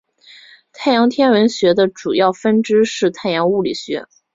[0.73, 4.07] 太阳天文学的主要分支是太阳物理学。